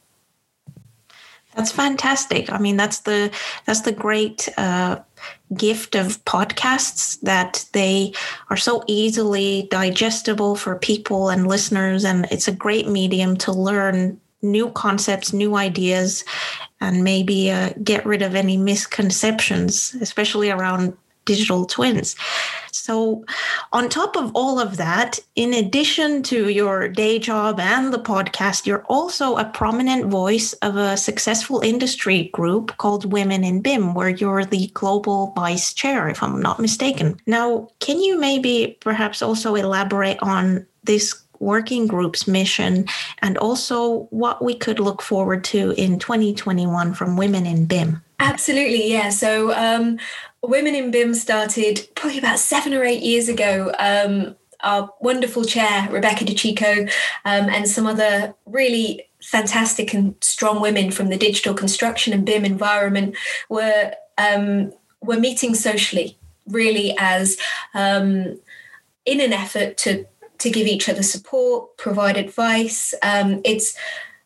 that's 1.55 1.71
fantastic. 1.71 2.51
I 2.51 2.57
mean, 2.57 2.77
that's 2.77 2.99
the 3.01 3.31
that's 3.65 3.81
the 3.81 3.91
great 3.91 4.47
uh, 4.57 4.99
gift 5.57 5.95
of 5.95 6.23
podcasts 6.23 7.19
that 7.21 7.65
they 7.73 8.13
are 8.49 8.55
so 8.55 8.83
easily 8.87 9.67
digestible 9.71 10.55
for 10.55 10.77
people 10.77 11.29
and 11.29 11.47
listeners, 11.47 12.05
and 12.05 12.27
it's 12.31 12.47
a 12.47 12.53
great 12.53 12.87
medium 12.87 13.35
to 13.37 13.51
learn 13.51 14.21
new 14.41 14.69
concepts, 14.71 15.33
new 15.33 15.55
ideas, 15.55 16.23
and 16.79 17.03
maybe 17.03 17.51
uh, 17.51 17.71
get 17.83 18.05
rid 18.05 18.21
of 18.21 18.35
any 18.35 18.55
misconceptions, 18.55 19.95
especially 20.01 20.49
around 20.49 20.95
digital 21.29 21.65
twins. 21.65 22.15
So, 22.71 23.23
on 23.71 23.87
top 23.87 24.15
of 24.15 24.31
all 24.33 24.59
of 24.59 24.77
that, 24.77 25.19
in 25.35 25.53
addition 25.53 26.23
to 26.23 26.49
your 26.49 26.87
day 26.87 27.19
job 27.19 27.59
and 27.59 27.93
the 27.93 27.99
podcast, 27.99 28.65
you're 28.65 28.85
also 28.89 29.37
a 29.37 29.45
prominent 29.45 30.05
voice 30.07 30.53
of 30.67 30.75
a 30.75 30.97
successful 30.97 31.59
industry 31.61 32.31
group 32.33 32.75
called 32.77 33.11
Women 33.11 33.43
in 33.43 33.61
BIM, 33.61 33.93
where 33.93 34.09
you're 34.09 34.43
the 34.43 34.71
global 34.73 35.33
vice 35.35 35.71
chair, 35.71 36.09
if 36.09 36.23
I'm 36.23 36.41
not 36.41 36.59
mistaken. 36.59 37.19
Now, 37.27 37.69
can 37.79 38.01
you 38.01 38.19
maybe 38.19 38.77
perhaps 38.79 39.21
also 39.21 39.53
elaborate 39.53 40.17
on 40.23 40.65
this 40.83 41.13
working 41.39 41.87
group's 41.87 42.27
mission 42.27 42.85
and 43.19 43.37
also 43.37 44.07
what 44.11 44.43
we 44.43 44.55
could 44.55 44.79
look 44.79 45.01
forward 45.01 45.43
to 45.45 45.71
in 45.71 45.99
2021 45.99 46.93
from 46.93 47.17
Women 47.17 47.45
in 47.45 47.65
BIM? 47.65 48.01
Absolutely, 48.19 48.91
yeah. 48.91 49.09
So, 49.09 49.53
um, 49.53 49.99
Women 50.41 50.73
in 50.73 50.91
BIM 50.91 51.15
started 51.15 51.87
probably 51.95 52.17
about 52.17 52.39
seven 52.39 52.73
or 52.73 52.83
eight 52.83 53.01
years 53.01 53.27
ago. 53.27 53.73
Um, 53.77 54.35
our 54.61 54.89
wonderful 55.01 55.43
chair, 55.43 55.87
Rebecca 55.89 56.25
De 56.25 56.33
Cicco, 56.33 56.83
um, 57.25 57.49
and 57.49 57.67
some 57.67 57.85
other 57.85 58.33
really 58.45 59.05
fantastic 59.21 59.93
and 59.93 60.15
strong 60.21 60.61
women 60.61 60.91
from 60.91 61.09
the 61.09 61.17
digital 61.17 61.53
construction 61.53 62.13
and 62.13 62.25
BIM 62.25 62.45
environment 62.45 63.15
were 63.49 63.93
um, 64.17 64.73
were 65.01 65.19
meeting 65.19 65.55
socially, 65.55 66.17
really 66.47 66.95
as 66.97 67.37
um, 67.73 68.39
in 69.05 69.21
an 69.21 69.33
effort 69.33 69.77
to 69.77 70.05
to 70.39 70.49
give 70.49 70.67
each 70.67 70.89
other 70.89 71.03
support, 71.03 71.77
provide 71.77 72.17
advice. 72.17 72.93
Um, 73.03 73.41
it's 73.45 73.77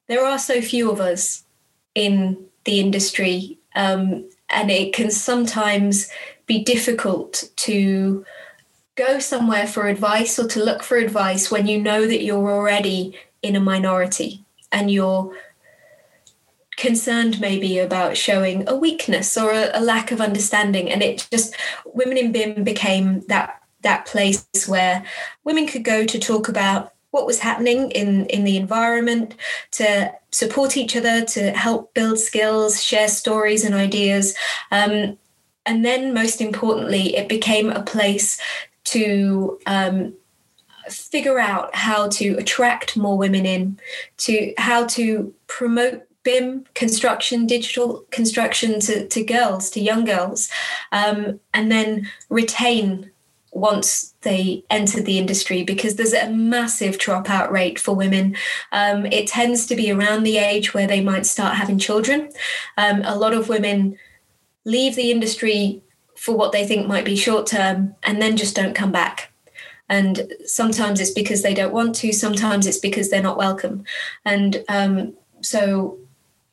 there 0.07 0.25
are 0.25 0.39
so 0.39 0.61
few 0.61 0.91
of 0.91 0.99
us 0.99 1.43
in 1.95 2.45
the 2.65 2.79
industry 2.79 3.59
um, 3.75 4.29
and 4.49 4.71
it 4.71 4.93
can 4.93 5.11
sometimes 5.11 6.09
be 6.45 6.63
difficult 6.63 7.49
to 7.55 8.25
go 8.95 9.19
somewhere 9.19 9.65
for 9.65 9.87
advice 9.87 10.37
or 10.37 10.47
to 10.47 10.63
look 10.63 10.83
for 10.83 10.97
advice 10.97 11.49
when 11.49 11.67
you 11.67 11.81
know 11.81 12.05
that 12.05 12.23
you're 12.23 12.51
already 12.51 13.17
in 13.41 13.55
a 13.55 13.59
minority 13.59 14.43
and 14.71 14.91
you're 14.91 15.35
concerned 16.77 17.39
maybe 17.39 17.79
about 17.79 18.17
showing 18.17 18.67
a 18.67 18.75
weakness 18.75 19.37
or 19.37 19.51
a, 19.51 19.69
a, 19.73 19.81
lack 19.81 20.11
of 20.11 20.19
understanding 20.19 20.89
and 20.89 21.01
it 21.01 21.27
just 21.31 21.55
women 21.85 22.17
in 22.17 22.31
bim 22.31 22.63
became 22.63 23.21
that 23.27 23.62
that 23.83 24.05
place 24.05 24.45
where 24.67 25.05
women 25.43 25.67
could 25.67 25.83
go 25.83 26.05
to 26.05 26.19
talk 26.19 26.49
about 26.49 26.93
what 27.11 27.27
was 27.27 27.39
happening 27.39 27.91
in, 27.91 28.25
in 28.25 28.43
the 28.43 28.57
environment, 28.57 29.35
to 29.71 30.11
support 30.31 30.75
each 30.75 30.95
other, 30.95 31.23
to 31.23 31.51
help 31.51 31.93
build 31.93 32.17
skills, 32.17 32.83
share 32.83 33.07
stories 33.07 33.63
and 33.63 33.75
ideas. 33.75 34.35
Um, 34.71 35.19
and 35.65 35.85
then, 35.85 36.13
most 36.13 36.41
importantly, 36.41 37.15
it 37.15 37.29
became 37.29 37.69
a 37.69 37.83
place 37.83 38.41
to 38.85 39.59
um, 39.67 40.13
figure 40.89 41.39
out 41.39 41.75
how 41.75 42.09
to 42.09 42.35
attract 42.37 42.97
more 42.97 43.17
women 43.17 43.45
in, 43.45 43.79
to 44.17 44.53
how 44.57 44.85
to 44.87 45.33
promote 45.45 46.03
BIM 46.23 46.65
construction, 46.73 47.45
digital 47.45 48.05
construction 48.09 48.79
to, 48.79 49.07
to 49.07 49.23
girls, 49.23 49.69
to 49.69 49.79
young 49.79 50.03
girls, 50.03 50.49
um, 50.91 51.39
and 51.53 51.71
then 51.71 52.09
retain 52.29 53.11
once 53.53 54.13
they 54.21 54.63
enter 54.69 55.01
the 55.01 55.17
industry 55.17 55.63
because 55.63 55.95
there's 55.95 56.13
a 56.13 56.29
massive 56.29 56.97
dropout 56.97 57.51
rate 57.51 57.79
for 57.79 57.95
women. 57.95 58.35
Um, 58.71 59.05
it 59.05 59.27
tends 59.27 59.65
to 59.67 59.75
be 59.75 59.91
around 59.91 60.23
the 60.23 60.37
age 60.37 60.73
where 60.73 60.87
they 60.87 61.01
might 61.01 61.25
start 61.25 61.55
having 61.55 61.77
children. 61.77 62.29
Um, 62.77 63.01
a 63.03 63.15
lot 63.15 63.33
of 63.33 63.49
women 63.49 63.97
leave 64.65 64.95
the 64.95 65.11
industry 65.11 65.81
for 66.15 66.35
what 66.35 66.51
they 66.51 66.65
think 66.65 66.87
might 66.87 67.05
be 67.05 67.15
short 67.15 67.47
term 67.47 67.95
and 68.03 68.21
then 68.21 68.37
just 68.37 68.55
don't 68.55 68.75
come 68.75 68.91
back. 68.91 69.31
And 69.89 70.33
sometimes 70.45 70.99
it's 70.99 71.11
because 71.11 71.43
they 71.43 71.53
don't 71.53 71.73
want 71.73 71.95
to, 71.95 72.13
sometimes 72.13 72.65
it's 72.65 72.79
because 72.79 73.09
they're 73.09 73.21
not 73.21 73.37
welcome. 73.37 73.83
And 74.25 74.63
um, 74.69 75.13
so 75.41 75.99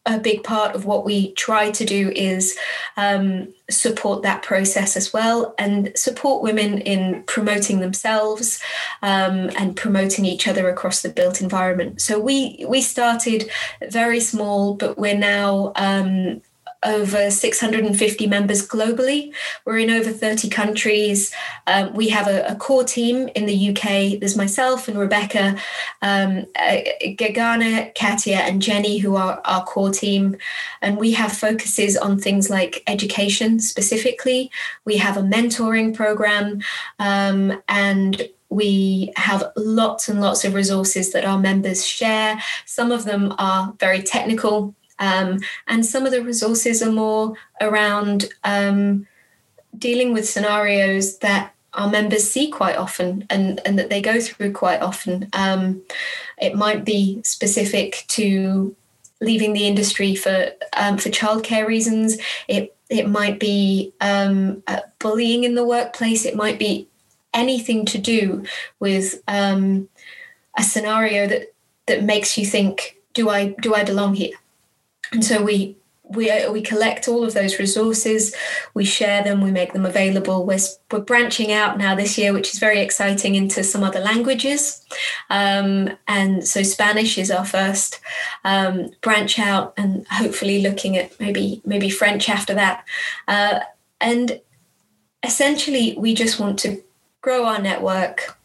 a 0.07 0.19
big 0.19 0.43
part 0.43 0.75
of 0.75 0.87
what 0.87 1.05
we 1.05 1.33
try 1.33 1.71
to 1.71 1.85
do 1.85 2.11
is 2.11 2.57
um, 2.97 3.53
support 3.69 4.23
that 4.23 4.43
process 4.43 4.97
as 4.97 5.13
well 5.13 5.55
and 5.59 5.93
support 5.95 6.43
women 6.43 6.79
in 6.79 7.23
promoting 7.25 7.81
themselves 7.81 8.63
um, 9.03 9.51
and 9.59 9.77
promoting 9.77 10.25
each 10.25 10.49
other 10.49 10.69
across 10.69 11.03
the 11.03 11.11
built 11.11 11.43
environment. 11.43 12.01
So 12.01 12.19
we 12.19 12.65
we 12.67 12.81
started 12.81 13.51
very 13.91 14.21
small, 14.21 14.75
but 14.75 14.99
we're 14.99 15.19
now 15.19 15.73
um, 15.77 16.41
over 16.83 17.31
650 17.31 18.27
members 18.27 18.67
globally. 18.67 19.33
We're 19.65 19.79
in 19.79 19.91
over 19.91 20.11
30 20.11 20.49
countries. 20.49 21.33
Um, 21.67 21.93
we 21.95 22.09
have 22.09 22.27
a, 22.27 22.47
a, 22.47 22.57
core 22.57 22.85
team 22.85 23.29
in 23.35 23.47
the 23.47 23.71
UK. 23.71 24.19
There's 24.19 24.37
myself 24.37 24.89
and 24.89 24.99
Rebecca, 24.99 25.57
um, 26.01 26.47
uh, 26.57 26.79
Gagana, 27.03 27.95
Katia, 27.95 28.39
and 28.39 28.63
Jenny, 28.63 28.99
who 28.99 29.17
are 29.17 29.41
our 29.45 29.65
core 29.65 29.91
team. 29.91 30.37
And 30.81 30.97
we 30.97 31.13
have 31.13 31.33
focuses 31.33 31.97
on 31.97 32.19
things 32.19 32.49
like 32.49 32.83
education 32.87 33.61
specifically. 33.61 34.51
We 34.85 34.97
have 34.97 35.17
a 35.17 35.23
mentoring 35.23 35.95
program 35.95 36.63
um, 36.99 37.63
and 37.69 38.29
we 38.51 39.13
have 39.17 39.45
lots 39.57 40.09
and 40.09 40.21
lots 40.21 40.45
of 40.45 40.55
resources 40.55 41.13
that 41.13 41.25
our 41.25 41.39
members 41.39 41.87
share. 41.87 42.43
Some 42.67 42.91
of 42.91 43.05
them 43.05 43.33
are 43.39 43.75
very 43.79 44.03
technical, 44.03 44.75
um, 45.01 45.41
and 45.67 45.85
some 45.85 46.07
of 46.07 46.13
the 46.13 46.23
resources 46.23 46.83
are 46.83 46.93
more 46.93 47.35
around 47.61 48.27
um, 48.45 49.07
dealing 49.77 50.13
with 50.13 50.29
scenarios 50.29 51.19
that 51.19 51.55
our 51.75 51.89
members 51.89 52.29
see 52.29 52.51
quite 52.51 52.77
often 52.77 53.27
and, 53.31 53.61
and 53.65 53.79
that 53.79 53.91
they 53.91 54.03
go 54.03 54.21
through 54.21 54.53
quite 54.53 54.83
often. 54.83 55.29
Um, 55.33 55.83
it 56.39 56.55
might 56.55 56.85
be 56.85 57.23
specific 57.25 58.05
to 58.09 58.75
leaving 59.21 59.53
the 59.53 59.67
industry 59.67 60.15
for 60.15 60.51
um, 60.77 60.99
for 60.99 61.11
childcare 61.11 61.67
reasons. 61.67 62.19
It 62.49 62.75
it 62.89 63.09
might 63.09 63.39
be 63.39 63.93
um, 64.01 64.63
uh, 64.67 64.81
bullying 64.99 65.45
in 65.45 65.55
the 65.55 65.67
workplace. 65.67 66.25
It 66.25 66.35
might 66.35 66.59
be 66.59 66.89
anything 67.33 67.85
to 67.87 67.99
do 67.99 68.45
with 68.81 69.23
um, 69.29 69.89
a 70.59 70.63
scenario 70.63 71.29
that 71.29 71.55
that 71.87 72.03
makes 72.03 72.37
you 72.37 72.45
think, 72.45 72.99
do 73.15 73.29
I 73.29 73.55
do 73.61 73.75
I 73.75 73.85
belong 73.85 74.15
here? 74.15 74.37
And 75.13 75.25
so 75.25 75.43
we 75.43 75.77
we 76.11 76.31
uh, 76.31 76.51
we 76.51 76.61
collect 76.61 77.09
all 77.09 77.25
of 77.25 77.35
those 77.35 77.59
resources, 77.59 78.35
we 78.75 78.85
share 78.85 79.23
them, 79.23 79.41
we 79.41 79.51
make 79.51 79.73
them 79.73 79.87
available. 79.87 80.45
We're 80.45 80.59
we're 80.91 81.01
branching 81.01 81.53
out 81.53 81.79
now 81.79 81.95
this 81.95 82.19
year, 82.19 82.33
which 82.33 82.53
is 82.53 82.59
very 82.59 82.81
exciting, 82.81 83.37
into 83.37 83.63
some 83.63 83.85
other 83.85 84.01
languages, 84.01 84.85
um, 85.31 85.91
and 86.09 86.47
so 86.47 86.63
Spanish 86.63 87.17
is 87.17 87.31
our 87.31 87.45
first 87.45 88.01
um, 88.45 88.91
branch 89.01 89.39
out, 89.39 89.73
and 89.77 90.07
hopefully 90.09 90.61
looking 90.61 90.97
at 90.97 91.19
maybe 91.21 91.63
maybe 91.65 91.89
French 91.89 92.29
after 92.29 92.55
that, 92.55 92.85
uh, 93.29 93.61
and 94.01 94.41
essentially 95.23 95.95
we 95.97 96.15
just 96.15 96.41
want 96.41 96.59
to 96.59 96.83
grow 97.21 97.45
our 97.45 97.61
network, 97.61 98.39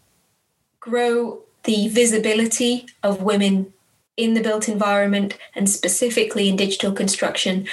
grow 0.80 1.42
the 1.64 1.88
visibility 1.88 2.86
of 3.02 3.24
women 3.24 3.74
in 4.18 4.34
the 4.34 4.42
built 4.42 4.70
environment 4.70 5.38
and 5.56 5.70
specifically 5.70 6.50
in 6.50 6.56
digital 6.56 6.92
construction 6.92 7.68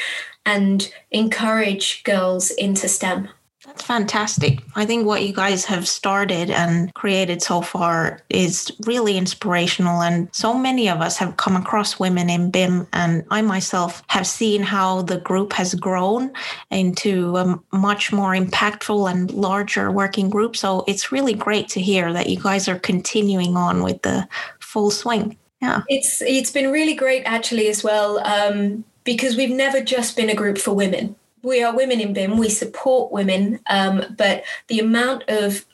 and 0.44 0.92
encourage 1.10 2.02
girls 2.04 2.50
into 2.50 2.88
STEM. 2.88 3.28
That's 3.64 3.84
fantastic. 3.84 4.58
I 4.74 4.84
think 4.84 5.06
what 5.06 5.22
you 5.22 5.32
guys 5.32 5.64
have 5.66 5.86
started 5.86 6.50
and 6.50 6.92
created 6.94 7.42
so 7.42 7.60
far 7.60 8.20
is 8.28 8.72
really 8.86 9.16
inspirational. 9.16 10.02
And 10.02 10.28
so 10.32 10.52
many 10.52 10.88
of 10.88 11.00
us 11.00 11.16
have 11.18 11.36
come 11.36 11.54
across 11.54 12.00
women 12.00 12.28
in 12.28 12.50
BIM. 12.50 12.88
And 12.92 13.24
I 13.30 13.40
myself 13.40 14.02
have 14.08 14.26
seen 14.26 14.64
how 14.64 15.02
the 15.02 15.18
group 15.18 15.52
has 15.52 15.76
grown 15.76 16.32
into 16.72 17.36
a 17.36 17.60
much 17.72 18.12
more 18.12 18.32
impactful 18.32 19.08
and 19.08 19.30
larger 19.30 19.92
working 19.92 20.28
group. 20.28 20.56
So 20.56 20.82
it's 20.88 21.12
really 21.12 21.34
great 21.34 21.68
to 21.68 21.80
hear 21.80 22.12
that 22.12 22.28
you 22.28 22.40
guys 22.40 22.68
are 22.68 22.80
continuing 22.80 23.56
on 23.56 23.84
with 23.84 24.02
the 24.02 24.26
full 24.58 24.90
swing 24.90 25.38
yeah 25.62 25.82
it's 25.88 26.20
it's 26.22 26.50
been 26.50 26.70
really 26.70 26.94
great 26.94 27.22
actually 27.24 27.68
as 27.68 27.82
well 27.82 28.18
um, 28.26 28.84
because 29.04 29.36
we've 29.36 29.50
never 29.50 29.80
just 29.80 30.16
been 30.16 30.28
a 30.28 30.34
group 30.34 30.58
for 30.58 30.74
women 30.74 31.16
we 31.42 31.62
are 31.62 31.74
women 31.74 32.00
in 32.00 32.12
bim 32.12 32.36
we 32.36 32.48
support 32.50 33.10
women 33.10 33.58
um, 33.70 34.04
but 34.18 34.44
the 34.68 34.78
amount 34.78 35.24
of 35.28 35.64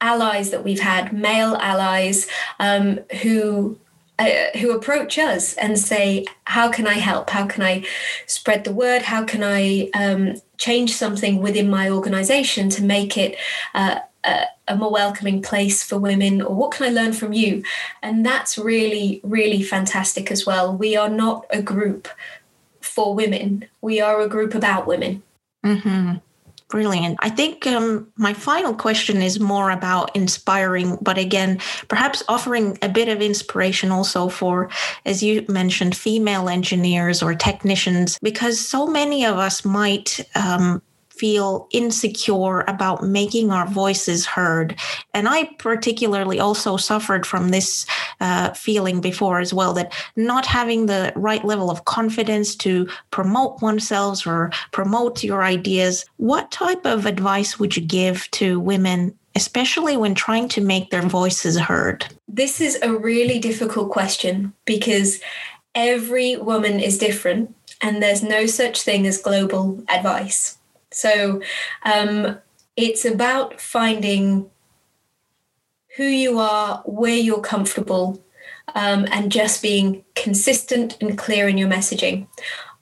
allies 0.00 0.50
that 0.50 0.62
we've 0.62 0.80
had 0.80 1.12
male 1.12 1.56
allies 1.56 2.28
um, 2.60 3.00
who 3.22 3.78
uh, 4.18 4.46
who 4.58 4.74
approach 4.74 5.18
us 5.18 5.54
and 5.54 5.78
say, 5.78 6.24
How 6.44 6.70
can 6.70 6.86
I 6.86 6.94
help? 6.94 7.28
How 7.28 7.46
can 7.46 7.62
I 7.62 7.84
spread 8.26 8.64
the 8.64 8.72
word? 8.72 9.02
How 9.02 9.24
can 9.24 9.42
I 9.42 9.90
um, 9.94 10.40
change 10.56 10.94
something 10.94 11.42
within 11.42 11.68
my 11.68 11.90
organization 11.90 12.70
to 12.70 12.82
make 12.82 13.18
it 13.18 13.36
uh, 13.74 13.98
a, 14.24 14.44
a 14.68 14.76
more 14.76 14.90
welcoming 14.90 15.40
place 15.42 15.82
for 15.82 15.98
women 15.98 16.42
or 16.42 16.54
what 16.54 16.72
can 16.72 16.86
i 16.86 16.90
learn 16.90 17.12
from 17.12 17.32
you 17.32 17.62
and 18.02 18.24
that's 18.24 18.58
really 18.58 19.20
really 19.22 19.62
fantastic 19.62 20.30
as 20.30 20.46
well 20.46 20.76
we 20.76 20.96
are 20.96 21.08
not 21.08 21.46
a 21.50 21.62
group 21.62 22.08
for 22.80 23.14
women 23.14 23.64
we 23.80 24.00
are 24.00 24.20
a 24.20 24.28
group 24.28 24.54
about 24.54 24.86
women 24.86 25.22
mm-hmm. 25.64 26.14
Brilliant. 26.68 27.16
I 27.20 27.30
think 27.30 27.64
um, 27.68 28.08
my 28.16 28.34
final 28.34 28.74
question 28.74 29.22
is 29.22 29.38
more 29.38 29.70
about 29.70 30.14
inspiring, 30.16 30.98
but 31.00 31.16
again, 31.16 31.60
perhaps 31.86 32.24
offering 32.28 32.76
a 32.82 32.88
bit 32.88 33.08
of 33.08 33.22
inspiration 33.22 33.92
also 33.92 34.28
for, 34.28 34.68
as 35.04 35.22
you 35.22 35.44
mentioned, 35.48 35.96
female 35.96 36.48
engineers 36.48 37.22
or 37.22 37.36
technicians, 37.36 38.18
because 38.20 38.58
so 38.58 38.84
many 38.84 39.24
of 39.24 39.38
us 39.38 39.64
might 39.64 40.18
um, 40.34 40.82
feel 41.16 41.68
insecure 41.70 42.60
about 42.68 43.02
making 43.02 43.50
our 43.50 43.66
voices 43.66 44.26
heard. 44.26 44.78
And 45.14 45.28
I 45.28 45.44
particularly 45.58 46.40
also 46.40 46.76
suffered 46.76 47.26
from 47.26 47.48
this 47.48 47.86
uh, 48.20 48.52
feeling 48.52 49.00
before 49.00 49.40
as 49.40 49.52
well 49.52 49.72
that 49.74 49.92
not 50.16 50.46
having 50.46 50.86
the 50.86 51.12
right 51.16 51.44
level 51.44 51.70
of 51.70 51.84
confidence 51.84 52.54
to 52.56 52.88
promote 53.10 53.62
oneself 53.62 54.26
or 54.26 54.50
promote 54.72 55.24
your 55.24 55.42
ideas. 55.42 56.04
What 56.16 56.50
type 56.50 56.84
of 56.84 57.06
advice 57.06 57.58
would 57.58 57.76
you 57.76 57.82
give 57.82 58.30
to 58.32 58.60
women? 58.60 59.16
Especially 59.34 59.98
when 59.98 60.14
trying 60.14 60.48
to 60.48 60.62
make 60.62 60.90
their 60.90 61.02
voices 61.02 61.58
heard? 61.58 62.06
This 62.26 62.60
is 62.60 62.78
a 62.80 62.94
really 62.94 63.38
difficult 63.38 63.90
question 63.90 64.54
because 64.64 65.20
every 65.74 66.36
woman 66.36 66.80
is 66.80 66.96
different 66.96 67.54
and 67.82 68.02
there's 68.02 68.22
no 68.22 68.46
such 68.46 68.82
thing 68.82 69.06
as 69.06 69.18
global 69.18 69.84
advice. 69.88 70.55
So 70.96 71.42
um, 71.84 72.38
it's 72.74 73.04
about 73.04 73.60
finding 73.60 74.50
who 75.96 76.04
you 76.04 76.38
are, 76.38 76.82
where 76.86 77.16
you're 77.16 77.42
comfortable, 77.42 78.22
um, 78.74 79.06
and 79.10 79.30
just 79.30 79.62
being 79.62 80.04
consistent 80.14 80.96
and 81.00 81.18
clear 81.18 81.48
in 81.48 81.58
your 81.58 81.68
messaging. 81.68 82.26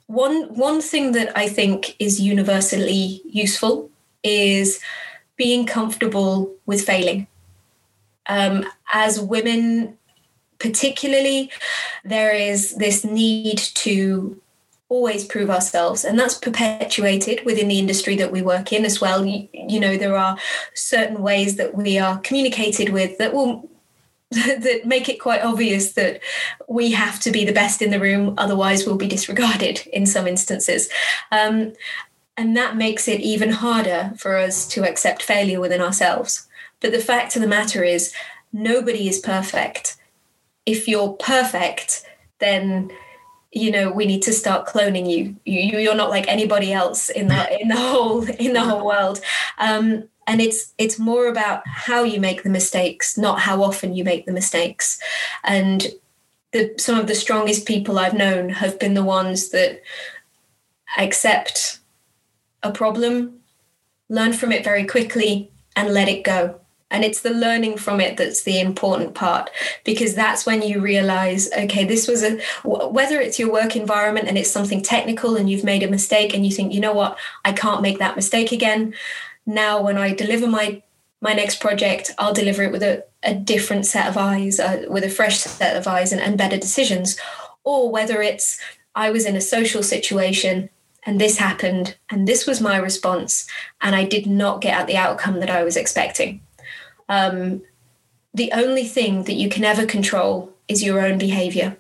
One 0.07 0.55
one 0.55 0.81
thing 0.81 1.13
that 1.13 1.37
I 1.37 1.49
think 1.49 1.97
is 1.99 2.21
universally 2.21 3.21
useful 3.25 3.91
is 4.23 4.81
being 5.37 5.67
comfortable 5.67 6.55
with 6.67 6.87
failing. 6.87 7.27
Um, 8.27 8.65
as 8.93 9.21
women, 9.21 9.99
particularly, 10.59 11.51
there 12.05 12.33
is 12.33 12.77
this 12.77 13.05
need 13.05 13.59
to 13.59 14.41
always 14.89 15.25
prove 15.25 15.51
ourselves 15.51 16.05
and 16.05 16.19
that's 16.19 16.37
perpetuated 16.37 17.45
within 17.45 17.69
the 17.69 17.79
industry 17.79 18.17
that 18.17 18.31
we 18.31 18.43
work 18.43 18.73
in 18.73 18.85
as 18.85 19.01
well. 19.01 19.25
You, 19.25 19.49
you 19.53 19.81
know 19.81 19.97
there 19.97 20.17
are 20.17 20.39
certain 20.75 21.23
ways 21.23 21.57
that 21.57 21.75
we 21.75 21.99
are 21.99 22.19
communicated 22.19 22.91
with 22.91 23.19
that 23.19 23.33
will 23.33 23.69
that 24.31 24.83
make 24.85 25.09
it 25.09 25.21
quite 25.21 25.43
obvious 25.43 25.93
that 25.93 26.21
we 26.69 26.91
have 26.93 27.21
to 27.21 27.31
be 27.31 27.45
the 27.45 27.53
best 27.53 27.81
in 27.81 27.91
the 27.91 28.01
room 28.01 28.35
otherwise 28.37 28.85
we'll 28.85 28.97
be 28.97 29.09
disregarded 29.09 29.87
in 29.93 30.07
some 30.07 30.27
instances. 30.27 30.89
Um, 31.33 31.73
and 32.37 32.57
that 32.57 32.77
makes 32.77 33.07
it 33.07 33.21
even 33.21 33.51
harder 33.51 34.13
for 34.17 34.37
us 34.37 34.67
to 34.69 34.83
accept 34.83 35.23
failure 35.23 35.61
within 35.61 35.81
ourselves. 35.81 36.49
But 36.81 36.91
the 36.91 36.99
fact 36.99 37.37
of 37.37 37.43
the 37.43 37.49
matter 37.49 37.85
is 37.85 38.13
nobody 38.53 39.09
is 39.09 39.21
perfect. 39.21 39.97
If 40.67 40.89
you're 40.89 41.13
perfect 41.13 42.05
then 42.41 42.91
you 43.55 43.71
know 43.71 43.91
we 43.91 44.05
need 44.05 44.23
to 44.23 44.33
start 44.33 44.67
cloning 44.67 45.11
you. 45.11 45.37
you 45.45 45.79
you're 45.79 45.95
not 45.95 46.11
like 46.11 46.29
anybody 46.29 46.73
else 46.73 47.09
in 47.09 47.29
the 47.29 47.61
in 47.61 47.69
the 47.69 47.77
whole 47.77 48.25
in 48.25 48.53
the 48.53 48.63
whole 48.63 48.85
world. 48.85 49.21
Um, 49.59 50.09
and 50.27 50.41
it's 50.41 50.73
it's 50.79 50.99
more 50.99 51.29
about 51.29 51.63
how 51.67 52.03
you 52.03 52.21
make 52.21 52.43
the 52.43 52.51
mistakes 52.51 53.17
not 53.17 53.41
how 53.41 53.63
often 53.63 53.95
you 53.95 54.05
make 54.05 54.27
the 54.27 54.33
mistakes. 54.33 54.99
And 55.45 55.87
the, 56.53 56.73
some 56.79 56.99
of 56.99 57.09
the 57.09 57.15
strongest 57.17 57.67
people 57.67 57.99
i've 57.99 58.15
known 58.15 58.49
have 58.49 58.79
been 58.79 58.95
the 58.95 59.05
ones 59.05 59.51
that 59.51 59.83
accept 60.97 61.81
a 62.63 62.71
problem 62.71 63.41
learn 64.09 64.33
from 64.33 64.53
it 64.53 64.65
very 64.65 64.85
quickly 64.85 65.51
and 65.75 65.93
let 65.93 66.09
it 66.09 66.23
go 66.23 66.61
and 66.91 67.05
it's 67.05 67.23
the 67.23 67.31
learning 67.31 67.77
from 67.77 68.01
it 68.01 68.17
that's 68.17 68.43
the 68.43 68.61
important 68.61 69.15
part 69.15 69.51
because 69.85 70.15
that's 70.15 70.47
when 70.47 70.63
you 70.63 70.81
realize 70.81 71.51
okay 71.53 71.85
this 71.85 72.07
was 72.07 72.23
a 72.23 72.39
whether 72.65 73.21
it's 73.21 73.39
your 73.39 73.53
work 73.53 73.77
environment 73.77 74.29
and 74.29 74.39
it's 74.39 74.51
something 74.51 74.83
technical 74.83 75.37
and 75.37 75.51
you've 75.51 75.65
made 75.65 75.83
a 75.83 75.91
mistake 75.91 76.35
and 76.35 76.45
you 76.45 76.53
think 76.53 76.73
you 76.73 76.81
know 76.81 76.93
what? 76.93 77.19
I 77.45 77.53
can't 77.53 77.83
make 77.83 77.99
that 77.99 78.17
mistake 78.17 78.53
again. 78.53 78.95
Now 79.47 79.83
when 79.83 79.99
i 79.99 80.15
deliver 80.15 80.47
my 80.47 80.83
my 81.21 81.33
next 81.33 81.61
project 81.61 82.11
i'll 82.19 82.35
deliver 82.35 82.63
it 82.63 82.73
with 82.73 82.83
a, 82.83 83.05
a 83.23 83.35
different 83.35 83.87
set 83.87 84.09
of 84.09 84.17
eyes 84.17 84.61
uh, 84.61 84.85
with 84.89 85.05
a 85.05 85.11
fresh 85.11 85.39
set 85.39 85.77
of 85.77 85.87
eyes 85.87 86.13
and, 86.13 86.21
and 86.21 86.39
better 86.39 86.59
decisions. 86.59 87.19
Or 87.65 87.91
whether 87.91 88.23
it's 88.23 88.61
i 88.95 89.11
was 89.11 89.27
in 89.27 89.37
a 89.37 89.41
social 89.41 89.83
situation 89.83 90.71
and 91.07 91.21
this 91.21 91.39
happened 91.39 91.97
and 92.11 92.27
this 92.27 92.47
was 92.47 92.61
my 92.61 92.77
response 92.77 93.47
and 93.81 93.95
i 93.95 94.05
did 94.05 94.27
not 94.27 94.61
get 94.61 94.79
at 94.79 94.87
the 94.87 94.97
outcome 94.97 95.41
that 95.41 95.51
i 95.51 95.65
was 95.65 95.77
expecting 95.77 96.41
um, 97.09 97.63
the 98.33 98.51
only 98.53 98.85
thing 98.85 99.25
that 99.25 99.35
you 99.35 99.49
can 99.49 99.65
ever 99.65 99.87
control 99.87 100.53
is 100.69 100.83
your 100.83 101.01
own 101.01 101.19
behavior. 101.19 101.77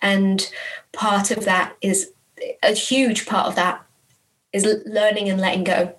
And 0.00 0.50
part 0.92 1.30
of 1.30 1.44
that 1.44 1.76
is 1.80 2.12
a 2.62 2.72
huge 2.72 3.26
part 3.26 3.46
of 3.46 3.56
that 3.56 3.84
is 4.52 4.66
learning 4.86 5.28
and 5.28 5.40
letting 5.40 5.64
go. 5.64 5.94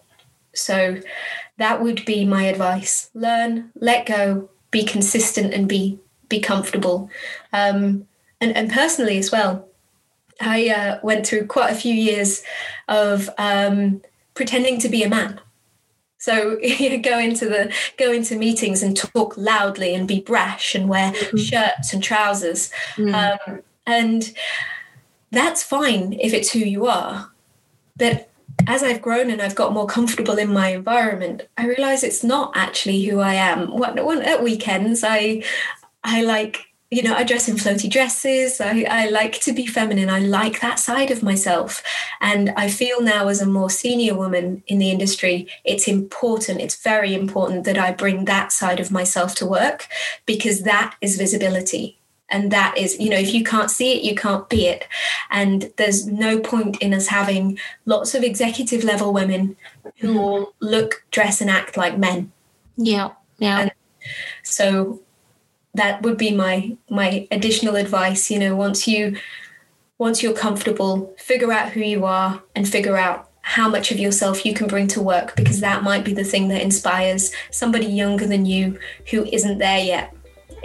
So 0.54 1.02
that 1.58 1.82
would 1.82 2.06
be 2.06 2.26
my 2.26 2.44
advice. 2.44 3.10
Learn, 3.14 3.72
let 3.76 4.06
go, 4.06 4.50
be 4.72 4.84
consistent 4.84 5.54
and 5.54 5.68
be 5.68 6.00
be 6.30 6.40
comfortable. 6.40 7.10
Um, 7.52 8.08
and, 8.40 8.56
and 8.56 8.72
personally 8.72 9.18
as 9.18 9.32
well, 9.32 9.68
I 10.40 10.70
uh, 10.70 11.00
went 11.02 11.26
through 11.26 11.48
quite 11.48 11.72
a 11.72 11.76
few 11.76 11.94
years 11.94 12.44
of 12.88 13.30
um, 13.40 14.02
pretending 14.36 14.80
to 14.82 14.90
be 14.90 15.04
a 15.04 15.10
man. 15.10 15.42
So 16.20 16.60
you 16.62 17.00
go 17.00 17.18
into 17.18 17.46
the 17.46 17.74
go 17.98 18.12
into 18.12 18.36
meetings 18.36 18.84
and 18.84 18.96
talk 18.96 19.36
loudly 19.38 19.96
and 19.96 20.08
be 20.08 20.22
brash 20.22 20.76
and 20.76 20.88
wear 20.88 21.12
mm-hmm. 21.12 21.38
shirts 21.38 21.94
and 21.94 22.04
trousers, 22.04 22.72
mm. 22.96 23.14
um, 23.14 23.62
and 23.88 24.32
that's 25.32 25.64
fine 25.64 26.14
if 26.14 26.34
it's 26.34 26.52
who 26.52 26.60
you 26.60 26.86
are. 26.86 27.32
But 27.98 28.30
as 28.68 28.84
I've 28.84 29.02
grown 29.02 29.30
and 29.32 29.42
I've 29.42 29.56
got 29.56 29.74
more 29.74 29.88
comfortable 29.88 30.38
in 30.38 30.52
my 30.54 30.70
environment, 30.70 31.48
I 31.58 31.66
realize 31.66 32.04
it's 32.04 32.24
not 32.24 32.52
actually 32.56 33.04
who 33.06 33.20
I 33.20 33.34
am. 33.34 33.82
At 33.82 34.44
weekends, 34.44 35.04
I 35.04 35.44
I 36.04 36.22
like 36.22 36.70
you 36.92 37.04
know, 37.04 37.14
I 37.14 37.24
dress 37.24 37.48
in 37.48 37.56
floaty 37.56 37.90
dresses. 37.90 38.60
I, 38.60 38.84
I 38.90 39.10
like 39.10 39.40
to 39.42 39.54
be 39.54 39.68
feminine. 39.68 40.10
I 40.10 40.20
like 40.20 40.60
that 40.62 40.80
side 40.80 41.12
of 41.12 41.22
myself. 41.22 41.84
And 42.22 42.52
I 42.58 42.70
feel 42.70 43.02
now, 43.02 43.28
as 43.28 43.42
a 43.42 43.46
more 43.46 43.70
senior 43.70 44.16
woman 44.16 44.64
in 44.68 44.80
the 44.80 44.92
industry, 44.92 45.48
it's 45.64 45.88
important, 45.88 46.62
it's 46.62 46.76
very 46.76 47.14
important 47.14 47.64
that 47.64 47.78
I 47.78 47.92
bring 47.92 48.26
that 48.26 48.52
side 48.52 48.80
of 48.80 48.92
myself 48.92 49.36
to 49.36 49.46
work 49.46 49.88
because 50.26 50.64
that 50.64 50.96
is 51.02 51.18
visibility. 51.18 51.98
And 52.32 52.52
that 52.52 52.78
is, 52.78 53.00
you 53.00 53.10
know, 53.10 53.18
if 53.18 53.34
you 53.34 53.44
can't 53.44 53.72
see 53.72 53.98
it, 53.98 54.04
you 54.04 54.16
can't 54.16 54.48
be 54.50 54.68
it. 54.68 54.88
And 55.32 55.72
there's 55.78 56.06
no 56.06 56.40
point 56.40 56.78
in 56.80 56.94
us 56.94 57.08
having 57.08 57.58
lots 57.86 58.14
of 58.14 58.24
executive 58.24 58.84
level 58.84 59.12
women 59.12 59.56
who 59.98 60.10
mm-hmm. 60.10 60.18
all 60.18 60.54
look, 60.60 61.04
dress, 61.10 61.42
and 61.42 61.50
act 61.50 61.76
like 61.76 61.98
men. 61.98 62.32
Yeah. 62.78 63.12
Yeah. 63.40 63.62
And 63.62 63.72
so 64.44 65.02
that 65.74 66.02
would 66.02 66.18
be 66.18 66.32
my 66.32 66.76
my 66.90 67.28
additional 67.32 67.76
advice 67.76 68.32
you 68.32 68.40
know 68.40 68.56
once 68.56 68.88
you 68.88 69.16
once 70.00 70.24
you're 70.24 70.34
comfortable 70.34 71.14
figure 71.18 71.52
out 71.52 71.72
who 71.74 71.82
you 71.82 72.06
are 72.06 72.42
and 72.56 72.68
figure 72.68 72.98
out 72.98 73.30
how 73.42 73.70
much 73.70 73.92
of 73.92 74.00
yourself 74.00 74.46
you 74.46 74.54
can 74.54 74.68
bring 74.68 74.88
to 74.88 75.02
work 75.02 75.36
because 75.36 75.60
that 75.60 75.84
might 75.84 76.06
be 76.06 76.14
the 76.14 76.24
thing 76.24 76.48
that 76.48 76.62
inspires 76.62 77.32
somebody 77.52 77.86
younger 77.86 78.26
than 78.26 78.46
you 78.46 78.80
who 79.10 79.26
isn't 79.26 79.58
there 79.58 79.84
yet. 79.84 80.16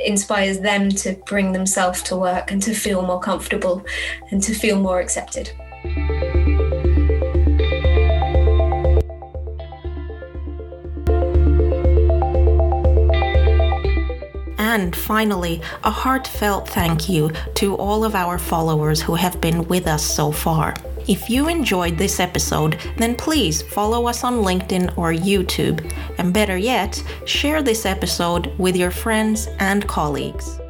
Inspires 0.05 0.61
them 0.61 0.90
to 0.90 1.14
bring 1.27 1.53
themselves 1.53 2.03
to 2.03 2.16
work 2.16 2.51
and 2.51 2.62
to 2.62 2.75
feel 2.75 3.03
more 3.03 3.20
comfortable 3.20 3.85
and 4.31 4.42
to 4.42 4.55
feel 4.55 4.79
more 4.79 5.01
accepted 5.01 5.51
And 14.85 14.94
finally, 14.94 15.62
a 15.83 15.90
heartfelt 15.90 16.68
thank 16.68 17.09
you 17.09 17.31
to 17.55 17.75
all 17.75 18.05
of 18.05 18.14
our 18.14 18.37
followers 18.37 19.01
who 19.01 19.14
have 19.14 19.40
been 19.40 19.66
with 19.66 19.87
us 19.87 20.05
so 20.05 20.31
far. 20.31 20.75
If 21.09 21.31
you 21.31 21.49
enjoyed 21.49 21.97
this 21.97 22.20
episode, 22.20 22.79
then 22.99 23.14
please 23.14 23.62
follow 23.62 24.07
us 24.09 24.25
on 24.25 24.42
LinkedIn 24.42 24.99
or 24.99 25.11
YouTube, 25.14 25.90
and 26.18 26.35
better 26.35 26.59
yet, 26.59 27.03
share 27.25 27.62
this 27.62 27.87
episode 27.87 28.53
with 28.59 28.77
your 28.77 28.90
friends 28.90 29.49
and 29.59 29.88
colleagues. 29.88 30.61